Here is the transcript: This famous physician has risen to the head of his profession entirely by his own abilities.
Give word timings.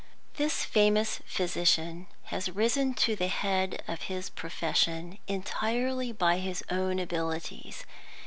This 0.37 0.65
famous 0.65 1.19
physician 1.27 2.07
has 2.23 2.49
risen 2.49 2.95
to 2.95 3.15
the 3.15 3.27
head 3.27 3.83
of 3.87 4.01
his 4.09 4.31
profession 4.31 5.19
entirely 5.27 6.11
by 6.11 6.39
his 6.39 6.63
own 6.71 6.97
abilities. 6.97 7.85